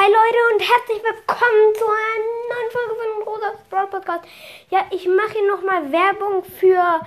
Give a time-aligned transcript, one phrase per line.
[0.00, 4.24] Hi Leute und herzlich willkommen zu einer neuen Folge von Rosas Brawl Podcast.
[4.70, 7.00] Ja, ich mache hier nochmal Werbung für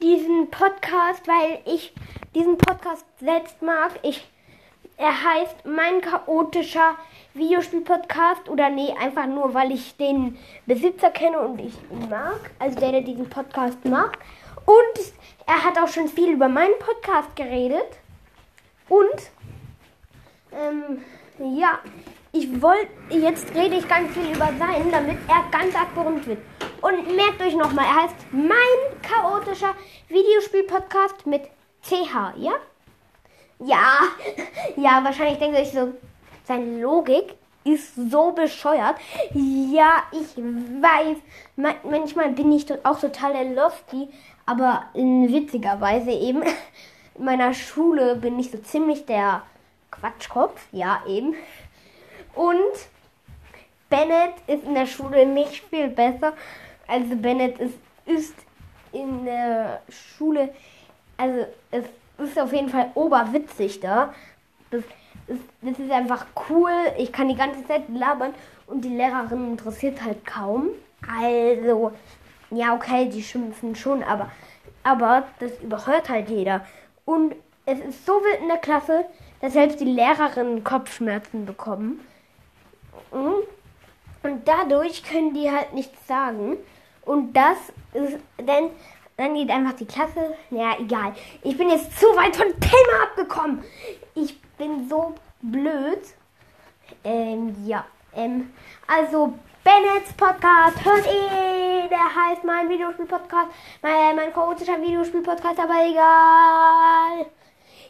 [0.00, 1.92] diesen Podcast, weil ich
[2.36, 3.98] diesen Podcast selbst mag.
[4.04, 4.30] Ich,
[4.96, 6.94] er heißt Mein chaotischer
[7.34, 12.52] Videospiel-Podcast oder nee, einfach nur, weil ich den Besitzer kenne und ich ihn mag.
[12.60, 14.20] Also der, der diesen Podcast macht.
[14.66, 15.12] Und
[15.46, 17.98] er hat auch schon viel über meinen Podcast geredet.
[18.88, 19.32] Und
[20.52, 21.02] ähm,
[21.38, 21.80] ja,
[22.38, 26.38] ich wollte, jetzt rede ich ganz viel über seinen, damit er ganz arg berühmt wird.
[26.82, 29.74] Und merkt euch nochmal, er heißt mein chaotischer
[30.08, 31.42] Videospiel-Podcast mit
[31.82, 32.52] CH, ja?
[33.58, 34.00] Ja,
[34.76, 35.94] ja, wahrscheinlich denkt ihr euch so,
[36.44, 38.96] seine Logik ist so bescheuert.
[39.32, 41.16] Ja, ich weiß,
[41.82, 44.08] manchmal bin ich auch total der Lofty,
[44.44, 46.42] aber in witziger Weise eben.
[47.18, 49.42] In meiner Schule bin ich so ziemlich der
[49.90, 51.34] Quatschkopf, ja, eben.
[52.36, 52.88] Und
[53.88, 56.32] Bennett ist in der Schule nicht viel besser.
[56.86, 58.34] Also Bennett ist, ist
[58.92, 60.50] in der Schule,
[61.16, 61.84] also es
[62.18, 64.14] ist auf jeden Fall oberwitzig da.
[64.70, 64.82] Das
[65.26, 66.72] ist, das ist einfach cool.
[66.98, 68.34] Ich kann die ganze Zeit labern
[68.66, 70.68] und die Lehrerin interessiert halt kaum.
[71.20, 71.92] Also,
[72.50, 74.30] ja, okay, die schimpfen schon, aber,
[74.82, 76.64] aber das überhört halt jeder.
[77.04, 79.04] Und es ist so wild in der Klasse,
[79.40, 82.00] dass selbst die Lehrerinnen Kopfschmerzen bekommen.
[83.12, 83.42] Mhm.
[84.22, 86.56] Und dadurch können die halt nichts sagen.
[87.02, 87.58] Und das
[87.94, 88.70] ist, denn
[89.16, 90.34] dann geht einfach die Klasse.
[90.50, 91.14] Ja, egal.
[91.42, 93.64] Ich bin jetzt zu weit vom Thema abgekommen.
[94.14, 96.00] Ich bin so blöd.
[97.04, 97.84] Ähm, ja.
[98.14, 98.52] Ähm,
[98.86, 99.32] also
[99.64, 101.88] Bennets Podcast hört ihr.
[101.88, 103.48] Der heißt mein Videospiel-Podcast.
[103.82, 107.26] Mein, mein chaotischer Videospiel-Podcast, aber egal.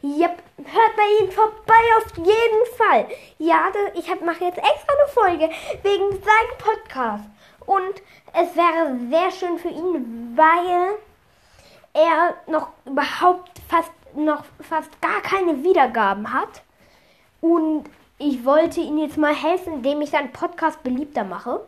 [0.03, 3.07] Yep, hört bei ihm vorbei auf jeden Fall.
[3.39, 5.51] Ja, ich mache jetzt extra eine Folge
[5.83, 7.25] wegen seinem Podcast.
[7.67, 8.03] Und
[8.33, 10.99] es wäre sehr schön für ihn, weil
[11.95, 16.63] er noch überhaupt fast noch fast gar keine Wiedergaben hat.
[17.41, 17.85] Und
[18.19, 21.67] ich wollte ihm jetzt mal helfen, indem ich seinen Podcast beliebter mache.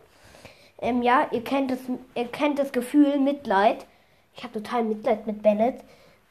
[0.80, 1.80] Ähm, ja, ihr kennt das,
[2.14, 3.84] ihr kennt das Gefühl Mitleid.
[4.34, 5.80] Ich habe total Mitleid mit Bennett,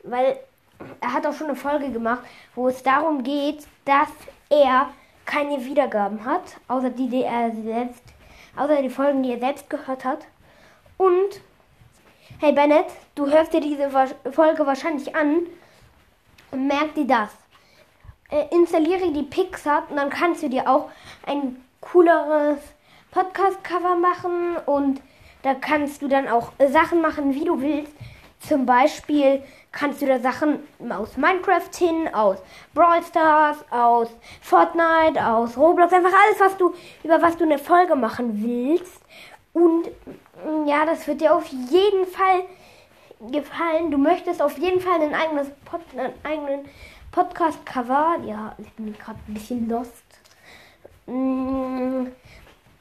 [0.04, 0.40] weil
[1.02, 2.22] er hat auch schon eine Folge gemacht,
[2.56, 4.10] wo es darum geht, dass
[4.50, 4.90] er
[5.26, 8.04] keine Wiedergaben hat, außer die, die er selbst,
[8.56, 10.26] außer die Folgen, die er selbst gehört hat.
[10.98, 11.42] Und
[12.40, 13.90] hey Bennett, du hörst dir diese
[14.32, 15.48] Folge wahrscheinlich an
[16.52, 17.30] und merk dir das.
[18.30, 20.90] Äh, installiere die Pixar und dann kannst du dir auch
[21.26, 22.60] ein cooleres
[23.12, 25.02] Podcast-Cover machen und
[25.44, 27.94] da kannst du dann auch Sachen machen, wie du willst.
[28.40, 30.60] Zum Beispiel kannst du da Sachen
[30.90, 32.38] aus Minecraft hin, aus
[32.74, 34.10] Brawl Stars, aus
[34.42, 39.02] Fortnite, aus Roblox, einfach alles, was du, über was du eine Folge machen willst.
[39.54, 42.44] Und mm, ja, das wird dir auf jeden Fall
[43.32, 43.92] gefallen.
[43.92, 46.66] Du möchtest auf jeden Fall ein eigenes Pod, einen eigenen
[47.12, 48.18] Podcast-Cover.
[48.26, 50.06] Ja, ich bin gerade ein bisschen lost.
[51.08, 52.08] Mm,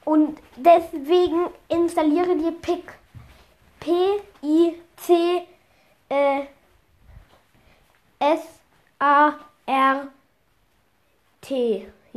[0.05, 2.93] und deswegen installiere dir Pick.
[3.79, 5.47] P-I-C
[6.09, 6.43] äh,
[8.19, 9.47] S-A-R-T.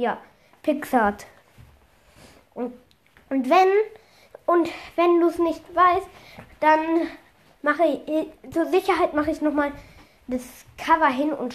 [0.00, 0.16] Ja,
[0.62, 1.26] Pixart.
[2.54, 2.72] Und,
[3.28, 3.68] und wenn
[4.46, 6.06] und wenn du es nicht weißt,
[6.60, 6.80] dann
[7.60, 9.72] mache ich zur Sicherheit mache ich nochmal
[10.26, 10.42] das
[10.78, 11.54] Cover hin und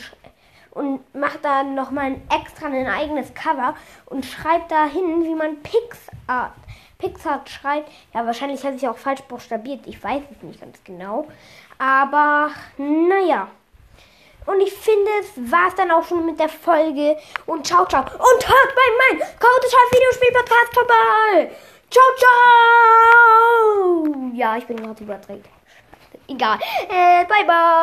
[0.69, 3.73] und mache da nochmal extra ein eigenes Cover
[4.05, 6.53] und schreibe da hin, wie man Pixart
[6.99, 7.89] Pixar schreibt.
[8.13, 9.87] Ja, wahrscheinlich hat sich auch falsch buchstabiert.
[9.87, 11.27] Ich weiß es nicht ganz genau.
[11.79, 13.47] Aber naja.
[14.45, 17.17] Und ich finde, es war es dann auch schon mit der Folge.
[17.45, 18.01] Und ciao, ciao.
[18.01, 21.51] Und hört bei meinem chaotischer Videospiel-Podcast vorbei.
[21.89, 24.05] Ciao, ciao.
[24.33, 25.45] Ja, ich bin gerade überdreht.
[26.27, 26.59] Egal.
[26.89, 27.75] Äh, bye, bye.